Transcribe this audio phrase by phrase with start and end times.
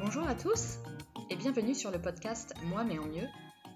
[0.00, 0.78] Bonjour à tous
[1.28, 3.26] et bienvenue sur le podcast Moi mais en mieux,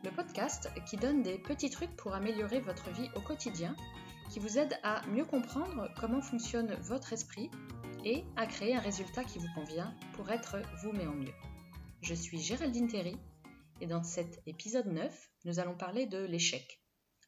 [0.05, 3.75] le podcast qui donne des petits trucs pour améliorer votre vie au quotidien,
[4.31, 7.51] qui vous aide à mieux comprendre comment fonctionne votre esprit
[8.05, 11.35] et à créer un résultat qui vous convient pour être vous mais en mieux.
[12.03, 13.19] Je suis Géraldine Terry
[13.81, 16.81] et dans cet épisode 9, nous allons parler de l'échec.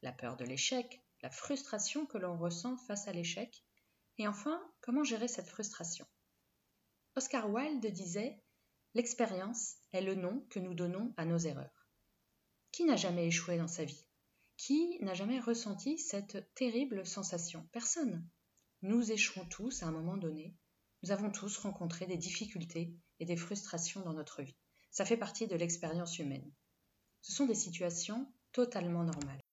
[0.03, 3.65] La peur de l'échec, la frustration que l'on ressent face à l'échec
[4.19, 6.07] et enfin, comment gérer cette frustration
[7.17, 8.41] Oscar Wilde disait
[8.95, 11.89] L'expérience est le nom que nous donnons à nos erreurs.
[12.71, 14.07] Qui n'a jamais échoué dans sa vie?
[14.55, 17.67] Qui n'a jamais ressenti cette terrible sensation?
[17.73, 18.25] Personne.
[18.83, 20.55] Nous échouons tous à un moment donné.
[21.03, 24.55] Nous avons tous rencontré des difficultés et des frustrations dans notre vie.
[24.91, 26.49] Ça fait partie de l'expérience humaine.
[27.21, 29.43] Ce sont des situations totalement normales.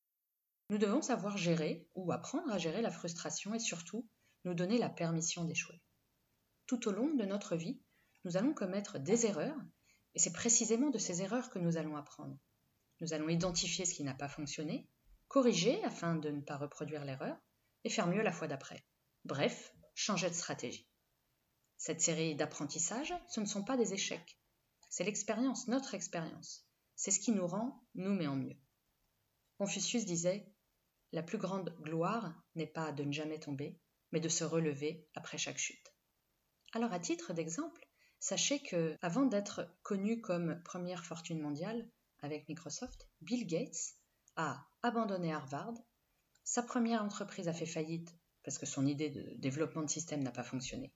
[0.71, 4.09] Nous devons savoir gérer ou apprendre à gérer la frustration et surtout
[4.45, 5.83] nous donner la permission d'échouer.
[6.67, 7.83] Tout au long de notre vie,
[8.25, 9.57] nous allons commettre des erreurs,
[10.15, 12.39] et c'est précisément de ces erreurs que nous allons apprendre.
[13.01, 14.89] Nous allons identifier ce qui n'a pas fonctionné,
[15.29, 17.37] corriger afin de ne pas reproduire l'erreur,
[17.85, 18.85] et faire mieux la fois d'après.
[19.25, 20.89] Bref, changer de stratégie.
[21.79, 24.39] Cette série d'apprentissages, ce ne sont pas des échecs.
[24.89, 26.69] C'est l'expérience, notre expérience.
[26.95, 28.57] C'est ce qui nous rend nous mais en mieux.
[29.59, 30.47] Confucius disait
[31.13, 33.81] La plus grande gloire n'est pas de ne jamais tomber,
[34.13, 35.93] mais de se relever après chaque chute.
[36.73, 37.89] Alors à titre d'exemple,
[38.23, 43.97] sachez que avant d'être connu comme première fortune mondiale avec Microsoft, Bill Gates
[44.37, 45.75] a abandonné Harvard.
[46.45, 50.31] Sa première entreprise a fait faillite parce que son idée de développement de système n'a
[50.31, 50.93] pas fonctionné.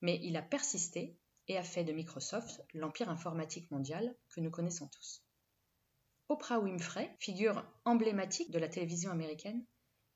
[0.00, 4.88] Mais il a persisté et a fait de Microsoft l'empire informatique mondial que nous connaissons
[4.88, 5.24] tous.
[6.28, 9.64] Oprah Winfrey, figure emblématique de la télévision américaine,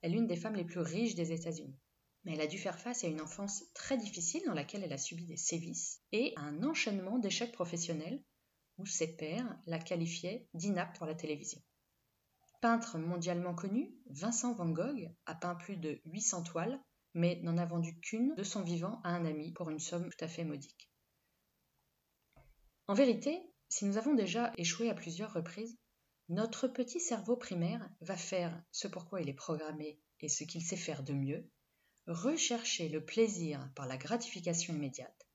[0.02, 1.78] est l'une des femmes les plus riches des États-Unis
[2.24, 4.98] mais elle a dû faire face à une enfance très difficile dans laquelle elle a
[4.98, 8.22] subi des sévices et à un enchaînement d'échecs professionnels
[8.78, 11.60] où ses pairs la qualifiaient d'inapte pour la télévision.
[12.60, 16.82] Peintre mondialement connu, Vincent Van Gogh a peint plus de 800 toiles,
[17.12, 20.24] mais n'en a vendu qu'une de son vivant à un ami pour une somme tout
[20.24, 20.90] à fait modique.
[22.88, 23.38] En vérité,
[23.68, 25.78] si nous avons déjà échoué à plusieurs reprises,
[26.28, 30.76] notre petit cerveau primaire va faire ce pourquoi il est programmé et ce qu'il sait
[30.76, 31.50] faire de mieux,
[32.06, 35.26] rechercher le plaisir par la gratification immédiate,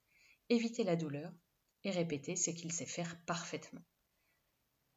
[0.50, 1.32] éviter la douleur
[1.84, 3.84] et répéter ce qu'il sait faire parfaitement.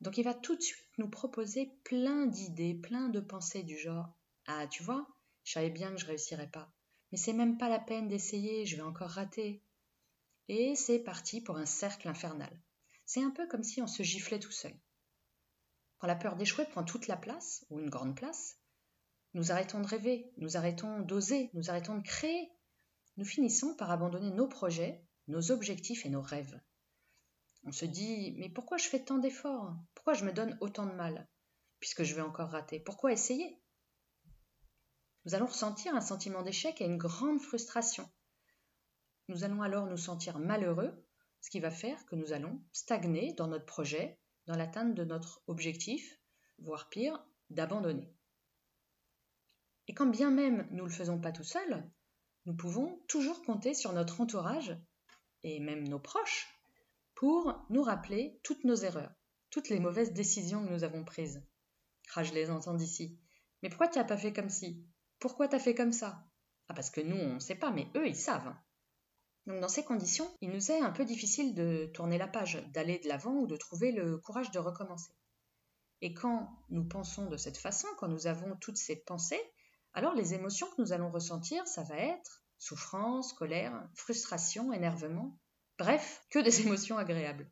[0.00, 4.12] Donc il va tout de suite nous proposer plein d'idées, plein de pensées du genre
[4.46, 5.06] Ah, tu vois,
[5.44, 6.72] je savais bien que je réussirais pas,
[7.10, 9.62] mais c'est même pas la peine d'essayer, je vais encore rater.
[10.48, 12.60] Et c'est parti pour un cercle infernal.
[13.06, 14.74] C'est un peu comme si on se giflait tout seul.
[15.98, 18.58] Quand la peur d'échouer prend toute la place, ou une grande place,
[19.34, 22.50] nous arrêtons de rêver, nous arrêtons d'oser, nous arrêtons de créer.
[23.16, 26.60] Nous finissons par abandonner nos projets, nos objectifs et nos rêves.
[27.64, 29.74] On se dit Mais pourquoi je fais tant d'efforts?
[29.94, 31.28] Pourquoi je me donne autant de mal?
[31.80, 32.80] Puisque je vais encore rater.
[32.80, 33.58] Pourquoi essayer?
[35.24, 38.10] Nous allons ressentir un sentiment d'échec et une grande frustration.
[39.28, 41.06] Nous allons alors nous sentir malheureux,
[41.40, 45.42] ce qui va faire que nous allons stagner dans notre projet, dans l'atteinte de notre
[45.46, 46.20] objectif,
[46.58, 48.12] voire pire, d'abandonner.
[49.92, 51.86] Et quand bien même nous ne le faisons pas tout seul,
[52.46, 54.74] nous pouvons toujours compter sur notre entourage,
[55.42, 56.48] et même nos proches,
[57.14, 59.12] pour nous rappeler toutes nos erreurs,
[59.50, 61.46] toutes les mauvaises décisions que nous avons prises.
[62.14, 63.20] Ah, je les entends d'ici.
[63.62, 64.82] Mais pourquoi tu n'as pas fait comme ci?
[65.18, 66.24] Pourquoi tu as fait comme ça?
[66.70, 68.56] Ah, parce que nous, on ne sait pas, mais eux, ils savent.
[69.46, 72.98] Donc dans ces conditions, il nous est un peu difficile de tourner la page, d'aller
[72.98, 75.12] de l'avant ou de trouver le courage de recommencer.
[76.00, 79.52] Et quand nous pensons de cette façon, quand nous avons toutes ces pensées,
[79.94, 85.38] alors les émotions que nous allons ressentir, ça va être souffrance, colère, frustration, énervement,
[85.78, 87.50] bref, que des émotions agréables.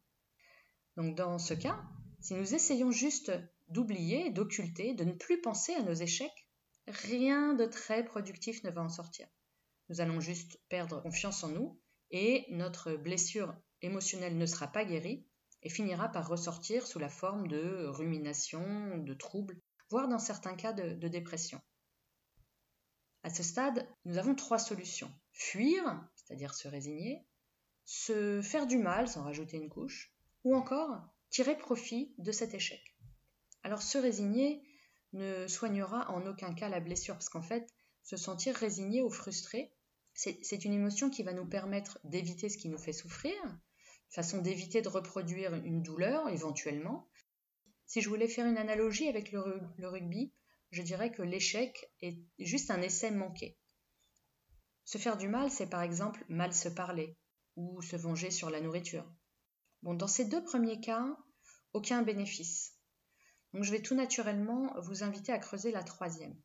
[0.97, 1.83] Donc dans ce cas,
[2.21, 3.33] si nous essayons juste
[3.69, 6.49] d'oublier, d'occulter, de ne plus penser à nos échecs,
[6.87, 9.29] rien de très productif ne va en sortir.
[9.89, 15.27] Nous allons juste perdre confiance en nous et notre blessure émotionnelle ne sera pas guérie
[15.63, 19.61] et finira par ressortir sous la forme de rumination, de troubles,
[19.91, 21.61] voire dans certains cas de, de dépression.
[23.23, 25.13] À ce stade, nous avons trois solutions.
[25.33, 25.83] Fuir,
[26.17, 27.27] c'est-à-dire se résigner,
[27.85, 30.15] se faire du mal sans rajouter une couche,
[30.45, 32.97] ou encore tirer profit de cet échec.
[33.63, 34.63] Alors se résigner
[35.13, 37.69] ne soignera en aucun cas la blessure, parce qu'en fait,
[38.03, 39.73] se sentir résigné ou frustré,
[40.15, 43.37] c'est une émotion qui va nous permettre d'éviter ce qui nous fait souffrir,
[44.09, 47.09] façon d'éviter de reproduire une douleur éventuellement.
[47.87, 50.33] Si je voulais faire une analogie avec le rugby,
[50.71, 53.59] je dirais que l'échec est juste un essai manqué.
[54.85, 57.17] Se faire du mal, c'est par exemple mal se parler
[57.57, 59.09] ou se venger sur la nourriture.
[59.83, 61.17] Bon, dans ces deux premiers cas,
[61.73, 62.75] aucun bénéfice.
[63.53, 66.37] Donc je vais tout naturellement vous inviter à creuser la troisième.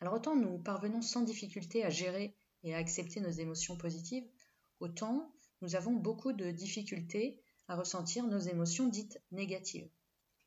[0.00, 4.28] Alors autant nous parvenons sans difficulté à gérer et à accepter nos émotions positives,
[4.80, 9.90] autant nous avons beaucoup de difficultés à ressentir nos émotions dites négatives.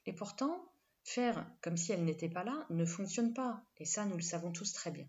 [0.06, 0.70] Et pourtant,
[1.03, 4.51] faire comme si elles n'étaient pas là ne fonctionne pas, et ça nous le savons
[4.51, 5.07] tous très bien.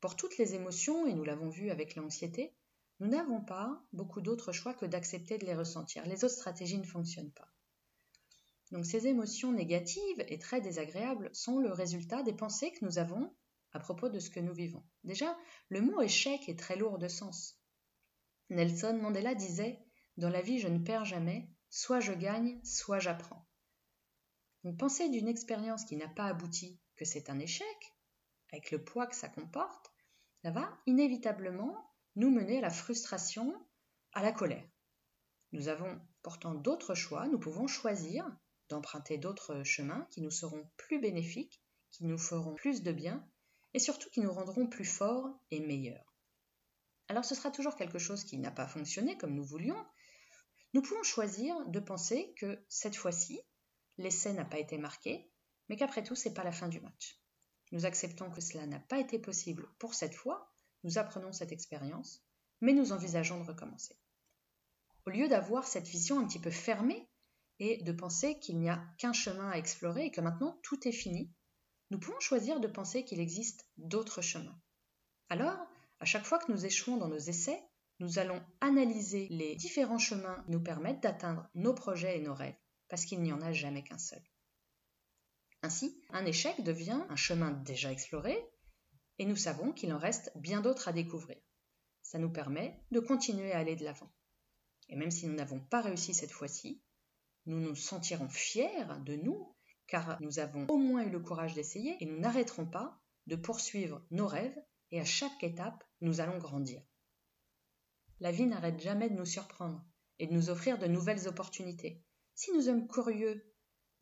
[0.00, 2.54] Pour toutes les émotions, et nous l'avons vu avec l'anxiété,
[3.00, 6.04] nous n'avons pas beaucoup d'autres choix que d'accepter de les ressentir.
[6.06, 7.48] Les autres stratégies ne fonctionnent pas.
[8.72, 13.34] Donc ces émotions négatives et très désagréables sont le résultat des pensées que nous avons
[13.72, 14.82] à propos de ce que nous vivons.
[15.04, 15.36] Déjà,
[15.68, 17.60] le mot échec est très lourd de sens.
[18.48, 19.78] Nelson Mandela disait
[20.16, 23.45] Dans la vie, je ne perds jamais, soit je gagne, soit j'apprends.
[24.66, 27.94] Donc penser d'une expérience qui n'a pas abouti que c'est un échec,
[28.50, 29.92] avec le poids que ça comporte,
[30.42, 33.54] ça va inévitablement nous mener à la frustration,
[34.12, 34.68] à la colère.
[35.52, 38.28] Nous avons pourtant d'autres choix, nous pouvons choisir
[38.68, 41.62] d'emprunter d'autres chemins qui nous seront plus bénéfiques,
[41.92, 43.24] qui nous feront plus de bien
[43.72, 46.16] et surtout qui nous rendront plus forts et meilleurs.
[47.06, 49.86] Alors ce sera toujours quelque chose qui n'a pas fonctionné comme nous voulions.
[50.74, 53.40] Nous pouvons choisir de penser que cette fois-ci,
[53.98, 55.30] l'essai n'a pas été marqué,
[55.68, 57.20] mais qu'après tout, c'est pas la fin du match.
[57.72, 60.52] Nous acceptons que cela n'a pas été possible pour cette fois,
[60.84, 62.24] nous apprenons cette expérience,
[62.60, 63.98] mais nous envisageons de recommencer.
[65.06, 67.08] Au lieu d'avoir cette vision un petit peu fermée
[67.58, 70.92] et de penser qu'il n'y a qu'un chemin à explorer et que maintenant tout est
[70.92, 71.32] fini,
[71.90, 74.60] nous pouvons choisir de penser qu'il existe d'autres chemins.
[75.28, 75.58] Alors,
[76.00, 77.62] à chaque fois que nous échouons dans nos essais,
[78.00, 82.58] nous allons analyser les différents chemins qui nous permettent d'atteindre nos projets et nos rêves,
[82.88, 84.22] parce qu'il n'y en a jamais qu'un seul.
[85.62, 88.38] Ainsi, un échec devient un chemin déjà exploré,
[89.18, 91.38] et nous savons qu'il en reste bien d'autres à découvrir.
[92.02, 94.12] Ça nous permet de continuer à aller de l'avant.
[94.88, 96.82] Et même si nous n'avons pas réussi cette fois-ci,
[97.46, 99.56] nous nous sentirons fiers de nous,
[99.86, 104.04] car nous avons au moins eu le courage d'essayer et nous n'arrêterons pas de poursuivre
[104.10, 104.56] nos rêves,
[104.92, 106.80] et à chaque étape, nous allons grandir.
[108.20, 109.84] La vie n'arrête jamais de nous surprendre
[110.18, 112.05] et de nous offrir de nouvelles opportunités.
[112.36, 113.50] Si nous sommes curieux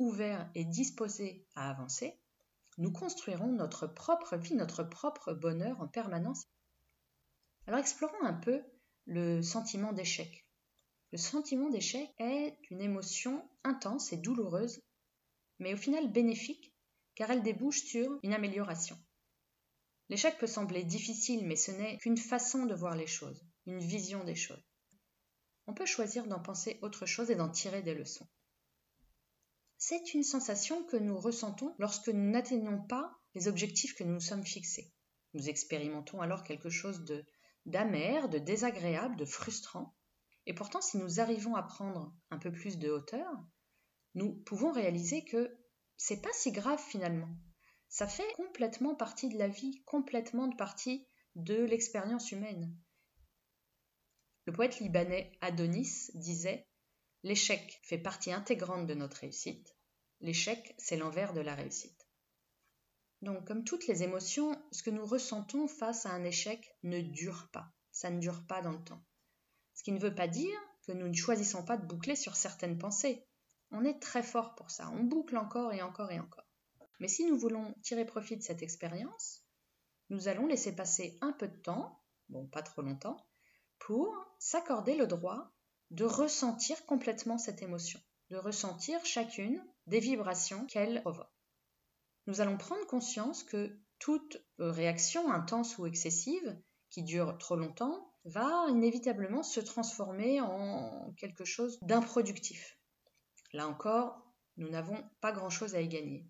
[0.00, 2.20] ouverts et disposés à avancer,
[2.78, 6.42] nous construirons notre propre vie, notre propre bonheur en permanence.
[7.68, 8.60] Alors explorons un peu
[9.06, 10.48] le sentiment d'échec.
[11.12, 14.82] Le sentiment d'échec est une émotion intense et douloureuse,
[15.60, 16.74] mais au final bénéfique,
[17.14, 18.98] car elle débouche sur une amélioration.
[20.08, 24.24] L'échec peut sembler difficile, mais ce n'est qu'une façon de voir les choses, une vision
[24.24, 24.73] des choses.
[25.66, 28.28] On peut choisir d'en penser autre chose et d'en tirer des leçons.
[29.78, 34.20] C'est une sensation que nous ressentons lorsque nous n'atteignons pas les objectifs que nous nous
[34.20, 34.92] sommes fixés.
[35.34, 37.24] Nous expérimentons alors quelque chose de
[37.66, 39.96] d'amer, de désagréable, de frustrant.
[40.46, 43.26] Et pourtant, si nous arrivons à prendre un peu plus de hauteur,
[44.14, 45.56] nous pouvons réaliser que
[45.96, 47.30] c'est pas si grave finalement.
[47.88, 52.76] Ça fait complètement partie de la vie, complètement partie de l'expérience humaine.
[54.46, 56.66] Le poète libanais Adonis disait
[57.22, 59.74] L'échec fait partie intégrante de notre réussite.
[60.20, 62.06] L'échec, c'est l'envers de la réussite.
[63.22, 67.48] Donc, comme toutes les émotions, ce que nous ressentons face à un échec ne dure
[67.52, 67.72] pas.
[67.90, 69.02] Ça ne dure pas dans le temps.
[69.72, 72.76] Ce qui ne veut pas dire que nous ne choisissons pas de boucler sur certaines
[72.76, 73.26] pensées.
[73.70, 74.90] On est très fort pour ça.
[74.90, 76.46] On boucle encore et encore et encore.
[77.00, 79.42] Mais si nous voulons tirer profit de cette expérience,
[80.10, 83.16] nous allons laisser passer un peu de temps, bon, pas trop longtemps,
[83.84, 85.52] pour s'accorder le droit
[85.90, 88.00] de ressentir complètement cette émotion,
[88.30, 91.28] de ressentir chacune des vibrations qu'elle provoque.
[92.26, 98.66] Nous allons prendre conscience que toute réaction intense ou excessive qui dure trop longtemps va
[98.70, 102.78] inévitablement se transformer en quelque chose d'improductif.
[103.52, 104.18] Là encore,
[104.56, 106.26] nous n'avons pas grand-chose à y gagner.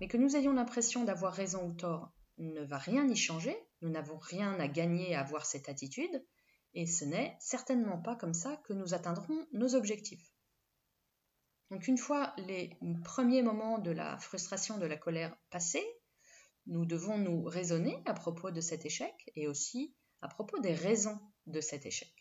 [0.00, 3.90] Mais que nous ayons l'impression d'avoir raison ou tort ne va rien y changer, nous
[3.90, 6.24] n'avons rien à gagner à avoir cette attitude,
[6.78, 10.32] et ce n'est certainement pas comme ça que nous atteindrons nos objectifs.
[11.72, 15.84] Donc une fois les premiers moments de la frustration, de la colère passés,
[16.66, 19.92] nous devons nous raisonner à propos de cet échec et aussi
[20.22, 22.12] à propos des raisons de cet échec.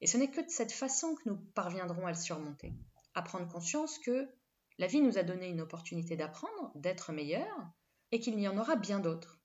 [0.00, 2.72] Et ce n'est que de cette façon que nous parviendrons à le surmonter,
[3.12, 4.26] à prendre conscience que
[4.78, 7.54] la vie nous a donné une opportunité d'apprendre, d'être meilleur,
[8.12, 9.42] et qu'il y en aura bien d'autres.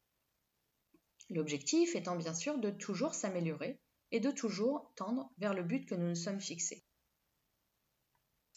[1.29, 5.95] L'objectif étant bien sûr de toujours s'améliorer et de toujours tendre vers le but que
[5.95, 6.85] nous nous sommes fixés.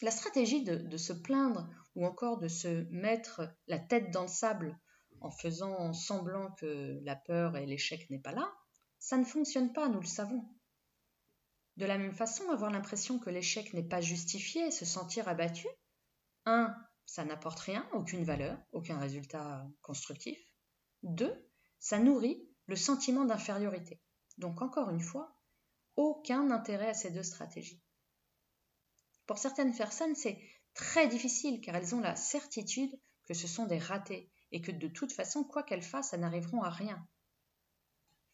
[0.01, 4.77] La stratégie de, se plaindre ou encore de se mettre la tête dans le sable
[5.21, 8.53] en faisant semblant que la peur et l'échec n'est pas là,
[8.99, 10.43] ça ne fonctionne pas, nous le savons.
[11.77, 15.67] De la même façon, avoir l'impression que l'échec n'est pas justifié, se sentir abattu,
[16.45, 20.37] un, ça n'apporte rien, aucune valeur, aucun résultat constructif.
[21.03, 21.33] Deux,
[21.79, 24.01] ça nourrit le sentiment d'infériorité.
[24.37, 25.34] Donc encore une fois,
[25.95, 27.81] aucun intérêt à ces deux stratégies.
[29.25, 30.39] Pour certaines personnes, c'est
[30.73, 32.91] très difficile car elles ont la certitude
[33.27, 36.61] que ce sont des ratés et que de toute façon, quoi qu'elles fassent, elles n'arriveront
[36.61, 37.05] à rien.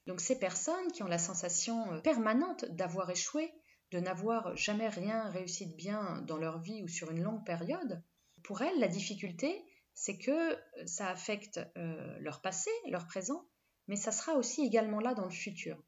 [0.08, 3.54] Donc ces personnes qui ont la sensation euh, permanente d'avoir échoué,
[3.92, 8.04] de n'avoir jamais rien réussi de bien dans leur vie ou sur une longue période,
[8.44, 9.64] pour elles, la difficulté,
[9.94, 13.48] c'est que euh, ça affecte euh, leur passé, leur présent,
[13.88, 15.82] mais ça sera aussi également là dans le futur.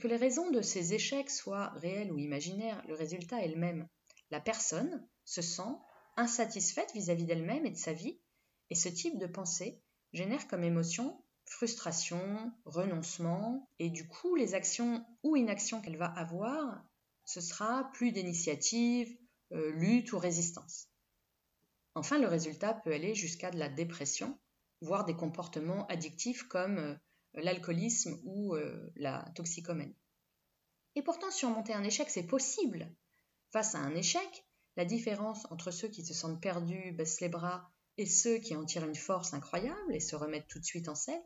[0.00, 3.88] Que les raisons de ces échecs soient réelles ou imaginaires, le résultat est le même.
[4.30, 5.76] La personne se sent
[6.16, 8.18] insatisfaite vis-à-vis d'elle-même et de sa vie,
[8.70, 9.80] et ce type de pensée
[10.12, 11.22] génère comme émotion
[11.52, 16.82] frustration, renoncement, et du coup les actions ou inactions qu'elle va avoir,
[17.24, 19.16] ce sera plus d'initiative,
[19.52, 20.88] euh, lutte ou résistance.
[21.94, 24.38] Enfin, le résultat peut aller jusqu'à de la dépression,
[24.80, 26.94] voire des comportements addictifs comme euh,
[27.34, 29.96] l'alcoolisme ou euh, la toxicomanie.
[30.94, 32.94] Et pourtant, surmonter un échec, c'est possible.
[33.50, 34.46] Face à un échec,
[34.76, 38.64] la différence entre ceux qui se sentent perdus, baissent les bras, et ceux qui en
[38.64, 41.22] tirent une force incroyable et se remettent tout de suite en selle,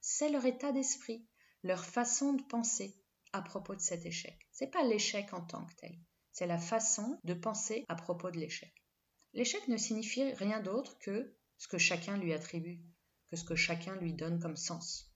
[0.00, 1.26] c'est leur état d'esprit,
[1.62, 2.96] leur façon de penser
[3.32, 4.38] à propos de cet échec.
[4.52, 5.98] C'est pas l'échec en tant que tel,
[6.32, 8.72] c'est la façon de penser à propos de l'échec.
[9.34, 12.80] L'échec ne signifie rien d'autre que ce que chacun lui attribue,
[13.30, 15.07] que ce que chacun lui donne comme sens.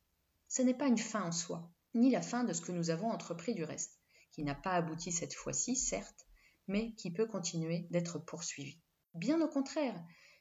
[0.52, 3.10] Ce n'est pas une fin en soi, ni la fin de ce que nous avons
[3.10, 3.98] entrepris du reste,
[4.32, 6.26] qui n'a pas abouti cette fois-ci, certes,
[6.68, 8.78] mais qui peut continuer d'être poursuivi.
[9.14, 9.98] Bien au contraire,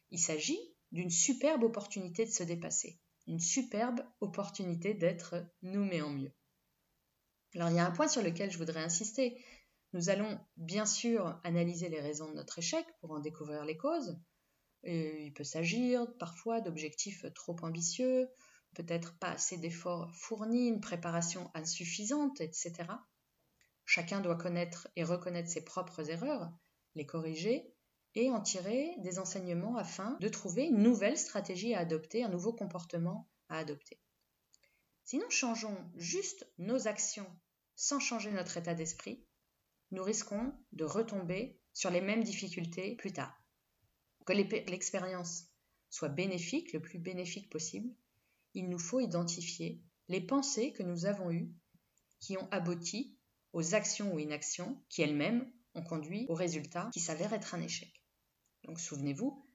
[0.09, 0.59] il s'agit
[0.91, 6.33] d'une superbe opportunité de se dépasser, une superbe opportunité d'être mais en mieux.
[7.55, 9.41] Alors il y a un point sur lequel je voudrais insister.
[9.93, 14.19] Nous allons bien sûr analyser les raisons de notre échec pour en découvrir les causes.
[14.83, 18.27] il peut s'agir parfois d'objectifs trop ambitieux,
[18.75, 22.73] peut-être pas assez d'efforts fournis, une préparation insuffisante, etc.
[23.85, 26.51] Chacun doit connaître et reconnaître ses propres erreurs,
[26.95, 27.73] les corriger
[28.15, 32.53] et en tirer des enseignements afin de trouver une nouvelle stratégie à adopter, un nouveau
[32.53, 33.99] comportement à adopter.
[35.03, 37.27] Si nous changeons juste nos actions
[37.75, 39.25] sans changer notre état d'esprit,
[39.91, 43.37] nous risquons de retomber sur les mêmes difficultés plus tard.
[44.25, 45.47] Que l'expérience
[45.89, 47.93] soit bénéfique, le plus bénéfique possible,
[48.53, 51.51] il nous faut identifier les pensées que nous avons eues
[52.19, 53.17] qui ont abouti
[53.53, 57.91] aux actions ou inactions qui elles-mêmes ont conduit au résultat qui s'avère être un échec.
[58.63, 59.45] Donc souvenez-vous,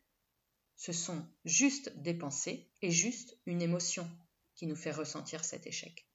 [0.76, 4.08] ce sont juste des pensées et juste une émotion
[4.54, 6.08] qui nous fait ressentir cet échec.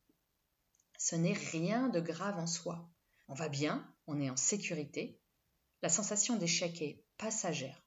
[0.97, 2.91] Ce n'est rien de grave en soi.
[3.27, 5.19] On va bien, on est en sécurité.
[5.81, 7.83] La sensation d'échec est passagère.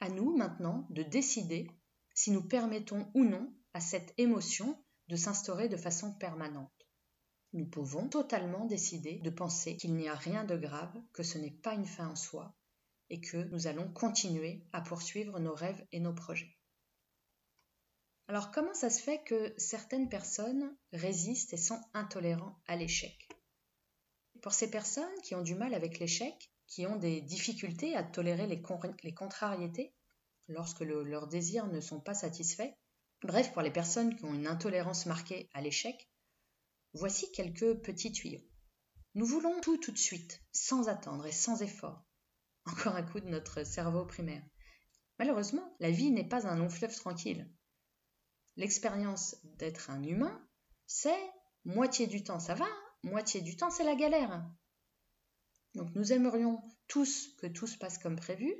[0.00, 1.70] À nous maintenant de décider
[2.14, 6.72] si nous permettons ou non à cette émotion de s'instaurer de façon permanente.
[7.52, 11.50] Nous pouvons totalement décider de penser qu'il n'y a rien de grave, que ce n'est
[11.50, 12.54] pas une fin en soi,
[13.10, 16.56] et que nous allons continuer à poursuivre nos rêves et nos projets.
[18.28, 23.28] Alors comment ça se fait que certaines personnes résistent et sont intolérantes à l'échec?
[24.40, 28.46] Pour ces personnes qui ont du mal avec l'échec, qui ont des difficultés à tolérer
[28.46, 28.62] les,
[29.12, 29.94] contrariétés
[30.48, 32.72] lorsque leurs désirs ne sont pas satisfaits,
[33.24, 36.10] bref, pour les personnes qui ont une intolérance marquée à l'échec,
[36.94, 38.42] voici quelques petits tuyaux.
[39.14, 42.04] Nous voulons tout tout de suite, sans attendre et sans effort.
[42.66, 44.42] Encore un coup de notre cerveau primaire.
[45.18, 47.50] Malheureusement, la vie n'est pas un long fleuve tranquille.
[48.56, 50.46] L'expérience d'être un humain,
[50.86, 51.30] c'est
[51.64, 52.66] moitié du temps ça va,
[53.02, 54.44] moitié du temps c'est la galère.
[55.74, 58.52] Donc nous aimerions tous que tout se passe comme prévu,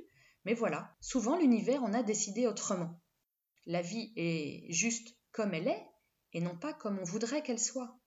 [0.45, 3.02] mais voilà, souvent l'univers en a décidé autrement.
[3.65, 5.87] La vie est juste comme elle est
[6.33, 7.99] et non pas comme on voudrait qu'elle soit.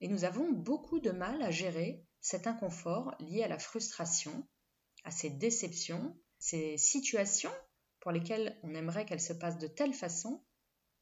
[0.00, 4.46] Et nous avons beaucoup de mal à gérer cet inconfort lié à la frustration,
[5.04, 7.52] à ces déceptions, ces situations
[8.00, 10.44] pour lesquelles on aimerait qu'elles se passent de telle façon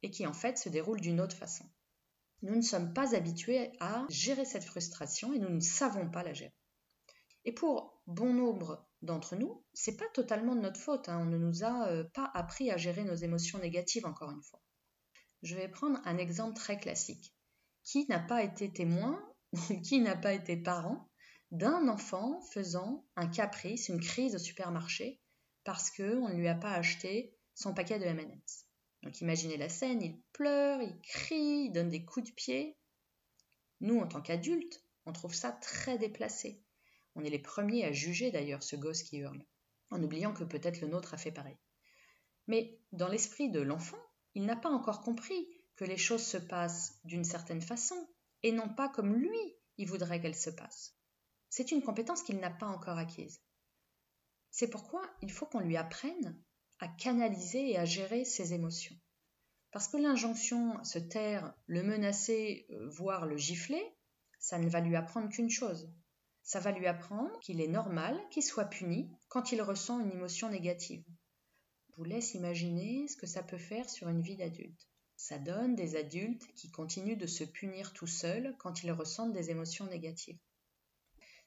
[0.02, 1.64] et qui en fait se déroulent d'une autre façon.
[2.42, 6.32] Nous ne sommes pas habitués à gérer cette frustration et nous ne savons pas la
[6.32, 6.54] gérer.
[7.44, 11.08] Et pour bon nombre d'entre nous, c'est pas totalement de notre faute.
[11.08, 11.18] Hein.
[11.20, 14.60] On ne nous a euh, pas appris à gérer nos émotions négatives encore une fois.
[15.42, 17.34] Je vais prendre un exemple très classique.
[17.82, 19.20] Qui n'a pas été témoin
[19.84, 21.08] qui n'a pas été parent
[21.50, 25.20] d'un enfant faisant un caprice, une crise au supermarché,
[25.64, 28.66] parce qu'on ne lui a pas acheté son paquet de M&M's.
[29.02, 32.78] Donc imaginez la scène, il pleure, il crie, il donne des coups de pied.
[33.80, 36.62] Nous, en tant qu'adultes, On trouve ça très déplacé.
[37.14, 39.44] On est les premiers à juger d'ailleurs ce gosse qui hurle,
[39.90, 41.58] en oubliant que peut-être le nôtre a fait pareil.
[42.46, 44.02] Mais dans l'esprit de l'enfant,
[44.34, 48.08] il n'a pas encore compris que les choses se passent d'une certaine façon,
[48.42, 50.96] et non pas comme lui il voudrait qu'elles se passent.
[51.48, 53.42] C'est une compétence qu'il n'a pas encore acquise.
[54.50, 56.38] C'est pourquoi il faut qu'on lui apprenne
[56.78, 58.96] à canaliser et à gérer ses émotions.
[59.70, 63.82] Parce que l'injonction à se taire, le menacer, euh, voire le gifler,
[64.38, 65.90] ça ne va lui apprendre qu'une chose.
[66.42, 70.48] Ça va lui apprendre qu'il est normal qu'il soit puni quand il ressent une émotion
[70.48, 71.04] négative.
[71.96, 74.88] Vous laisse imaginer ce que ça peut faire sur une vie d'adulte.
[75.16, 79.50] Ça donne des adultes qui continuent de se punir tout seuls quand ils ressentent des
[79.50, 80.38] émotions négatives.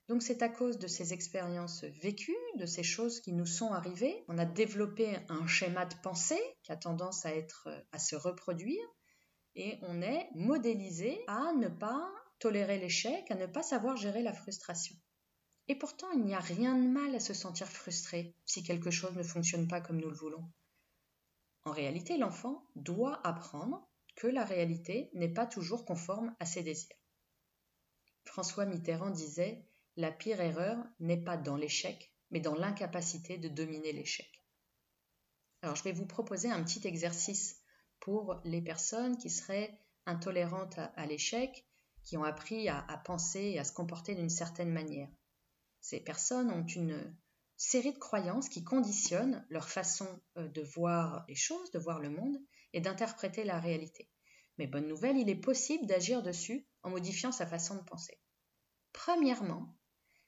[0.08, 4.24] Donc c'est à cause de ces expériences vécues, de ces choses qui nous sont arrivées,
[4.28, 8.86] on a développé un schéma de pensée qui a tendance à être à se reproduire
[9.56, 14.34] et on est modélisé à ne pas tolérer l'échec, à ne pas savoir gérer la
[14.34, 14.96] frustration.
[15.68, 19.16] Et pourtant, il n'y a rien de mal à se sentir frustré si quelque chose
[19.16, 20.52] ne fonctionne pas comme nous le voulons.
[21.66, 26.96] En réalité, l'enfant doit apprendre que la réalité n'est pas toujours conforme à ses désirs.
[28.26, 29.66] François Mitterrand disait
[29.98, 34.30] La pire erreur n'est pas dans l'échec, mais dans l'incapacité de dominer l'échec.
[35.62, 37.62] Alors je vais vous proposer un petit exercice
[38.00, 41.66] pour les personnes qui seraient intolérantes à, l'échec,
[42.06, 45.10] qui ont appris à penser et à se comporter d'une certaine manière.
[45.82, 47.16] Ces personnes ont une
[47.58, 50.08] série de croyances qui conditionnent leur façon
[50.38, 52.38] euh, de voir les choses, de voir le monde
[52.74, 54.10] et d'interpréter la réalité.
[54.58, 58.20] Mais bonne nouvelle, il est possible d'agir dessus en modifiant sa façon de penser.
[58.94, 59.78] Premièrement,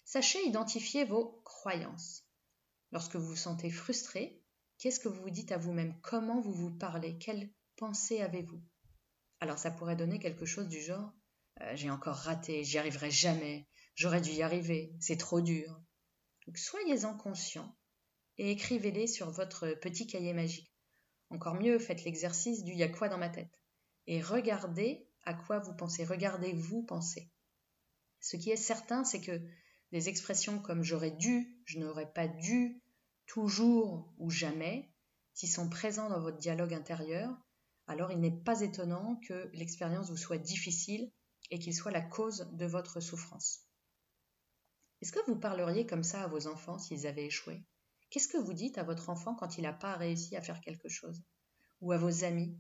[0.06, 2.26] sachez identifier vos croyances.
[2.92, 4.42] Lorsque vous vous sentez frustré,
[4.78, 6.00] qu'est-ce que vous vous dites à vous-même?
[6.02, 7.18] Comment vous vous parlez?
[7.18, 8.62] Quelles pensées avez-vous?
[9.40, 11.14] Alors ça pourrait donner quelque chose du genre
[11.62, 15.82] euh, J'ai encore raté, j'y arriverai jamais, j'aurais dû y arriver, c'est trop dur,
[16.56, 17.76] soyez-en conscient
[18.38, 20.72] et écrivez-les sur votre petit cahier magique.
[21.30, 23.52] Encore mieux, faites l'exercice du y a quoi dans ma tête
[24.08, 27.30] et regardez à quoi vous pensez, regardez-vous penser.
[28.22, 29.42] Ce qui est certain, c'est que
[29.92, 32.82] des expressions comme j'aurais dû, je n'aurais pas dû,
[33.26, 34.90] toujours ou jamais,
[35.34, 37.30] s'ils sont présents dans votre dialogue intérieur,
[37.88, 41.12] alors il n'est pas étonnant que l'expérience vous soit difficile
[41.50, 43.62] et qu'il soit la cause de votre souffrance.
[45.02, 47.64] Est-ce que vous parleriez comme ça à vos enfants s'ils avaient échoué?
[48.10, 50.90] Qu'est-ce que vous dites à votre enfant quand il n'a pas réussi à faire quelque
[50.90, 51.24] chose?
[51.82, 52.58] Ou à vos amis?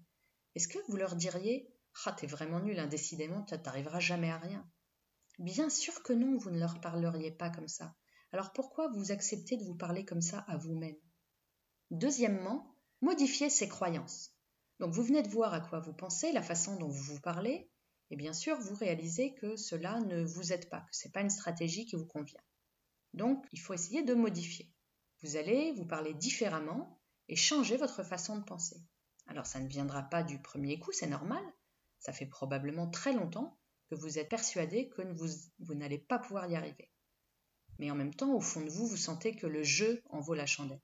[0.56, 1.74] Est-ce que vous leur diriez
[2.06, 4.70] Ah, t'es vraiment nul, indécidément, tu n'arriveras jamais à rien
[5.40, 7.96] Bien sûr que non, vous ne leur parleriez pas comme ça.
[8.32, 10.98] Alors pourquoi vous acceptez de vous parler comme ça à vous-même?
[11.92, 14.34] Deuxièmement, modifiez ses croyances.
[14.80, 17.70] Donc vous venez de voir à quoi vous pensez, la façon dont vous vous parlez,
[18.10, 21.22] et bien sûr, vous réalisez que cela ne vous aide pas, que ce n'est pas
[21.22, 22.42] une stratégie qui vous convient.
[23.14, 24.72] Donc, il faut essayer de modifier.
[25.24, 28.78] Vous allez vous parler différemment et changer votre façon de penser.
[29.26, 31.44] Alors, ça ne viendra pas du premier coup, c'est normal.
[32.00, 33.58] Ça fait probablement très longtemps
[33.90, 36.90] que vous êtes persuadé que vous, n'allez pas pouvoir y arriver.
[37.80, 40.34] Mais en même temps, au fond de vous, vous sentez que le jeu en vaut
[40.34, 40.82] la chandelle.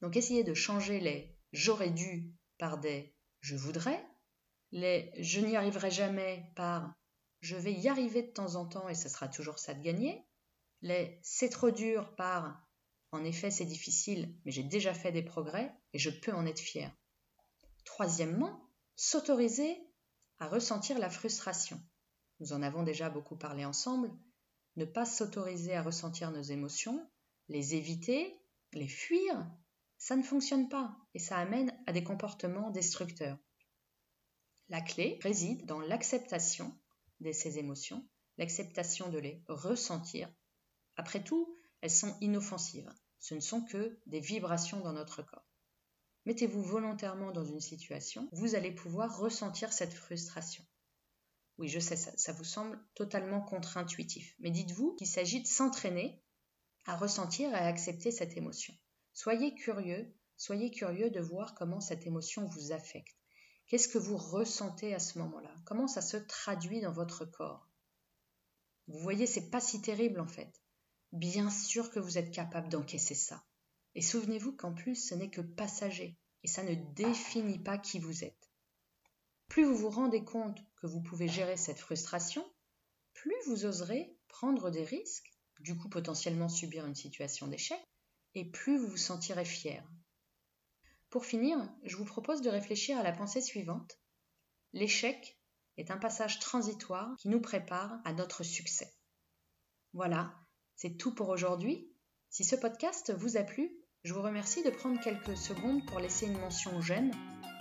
[0.00, 4.04] Donc, essayez de changer les j'aurais dû par des je voudrais
[4.72, 6.94] les je n'y arriverai jamais par
[7.40, 10.26] je vais y arriver de temps en temps et ce sera toujours ça de gagner,
[10.82, 12.66] les c'est trop dur par
[13.12, 16.60] en effet c'est difficile mais j'ai déjà fait des progrès et je peux en être
[16.60, 16.92] fier.
[17.84, 19.78] Troisièmement, s'autoriser
[20.40, 21.80] à ressentir la frustration.
[22.40, 24.10] Nous en avons déjà beaucoup parlé ensemble.
[24.76, 27.08] Ne pas s'autoriser à ressentir nos émotions,
[27.48, 28.38] les éviter,
[28.72, 29.48] les fuir,
[29.96, 33.38] ça ne fonctionne pas et ça amène à des comportements destructeurs.
[34.70, 36.76] La clé réside dans l'acceptation
[37.20, 40.30] de ces émotions, l'acceptation de les ressentir.
[40.96, 42.92] Après tout, elles sont inoffensives.
[43.18, 45.48] Ce ne sont que des vibrations dans notre corps.
[46.26, 50.64] Mettez-vous volontairement dans une situation, vous allez pouvoir ressentir cette frustration.
[51.56, 56.22] Oui, je sais, ça, ça vous semble totalement contre-intuitif, mais dites-vous qu'il s'agit de s'entraîner
[56.84, 58.74] à ressentir et à accepter cette émotion.
[59.14, 63.17] Soyez curieux, soyez curieux de voir comment cette émotion vous affecte.
[63.68, 65.54] Qu'est-ce que vous ressentez à ce moment-là?
[65.66, 67.68] Comment ça se traduit dans votre corps?
[68.86, 70.50] Vous voyez, c'est pas si terrible en fait.
[71.12, 73.44] Bien sûr que vous êtes capable d'encaisser ça.
[73.94, 78.24] Et souvenez-vous qu'en plus, ce n'est que passager et ça ne définit pas qui vous
[78.24, 78.50] êtes.
[79.48, 82.44] Plus vous vous rendez compte que vous pouvez gérer cette frustration,
[83.12, 87.80] plus vous oserez prendre des risques, du coup potentiellement subir une situation d'échec,
[88.34, 89.84] et plus vous vous sentirez fier,
[91.10, 93.98] pour finir, je vous propose de réfléchir à la pensée suivante.
[94.72, 95.38] L'échec
[95.78, 98.92] est un passage transitoire qui nous prépare à notre succès.
[99.94, 100.34] Voilà,
[100.76, 101.90] c'est tout pour aujourd'hui.
[102.28, 103.70] Si ce podcast vous a plu,
[104.04, 107.10] je vous remercie de prendre quelques secondes pour laisser une mention jeune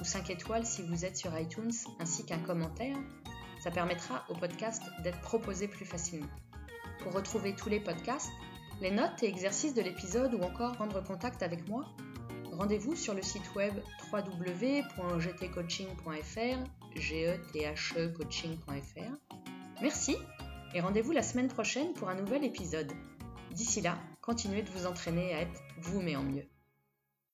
[0.01, 2.97] ou 5 étoiles si vous êtes sur iTunes ainsi qu'un commentaire.
[3.63, 6.29] Ça permettra au podcast d'être proposé plus facilement.
[7.01, 8.31] Pour retrouver tous les podcasts,
[8.81, 11.86] les notes et exercices de l'épisode ou encore prendre contact avec moi,
[12.58, 13.74] rendez-vous sur le site web
[14.12, 16.58] www.gtcoaching.fr,
[16.96, 19.12] g e coaching.fr.
[19.82, 20.17] Merci
[20.74, 22.91] et rendez-vous la semaine prochaine pour un nouvel épisode.
[23.52, 26.48] D'ici là, continuez de vous entraîner à être vous mais en mieux.